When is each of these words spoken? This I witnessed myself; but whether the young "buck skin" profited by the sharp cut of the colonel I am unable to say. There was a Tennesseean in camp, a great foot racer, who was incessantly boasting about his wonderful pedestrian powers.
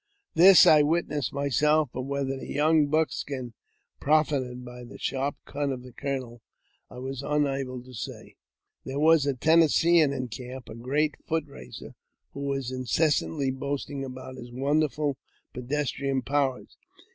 This 0.33 0.65
I 0.65 0.81
witnessed 0.81 1.31
myself; 1.31 1.91
but 1.93 2.01
whether 2.05 2.35
the 2.35 2.47
young 2.51 2.87
"buck 2.87 3.11
skin" 3.11 3.53
profited 4.01 4.65
by 4.65 4.83
the 4.83 4.97
sharp 4.97 5.35
cut 5.45 5.69
of 5.69 5.83
the 5.83 5.91
colonel 5.93 6.41
I 6.89 6.97
am 6.97 7.13
unable 7.23 7.83
to 7.83 7.93
say. 7.93 8.35
There 8.83 8.97
was 8.97 9.27
a 9.27 9.35
Tennesseean 9.35 10.11
in 10.11 10.29
camp, 10.29 10.69
a 10.69 10.73
great 10.73 11.13
foot 11.27 11.45
racer, 11.45 11.93
who 12.33 12.39
was 12.39 12.71
incessantly 12.71 13.51
boasting 13.51 14.03
about 14.03 14.37
his 14.37 14.51
wonderful 14.51 15.17
pedestrian 15.53 16.23
powers. 16.23 16.75